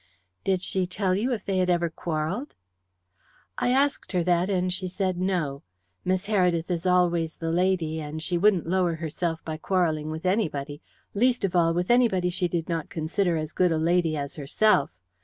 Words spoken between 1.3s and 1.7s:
if they had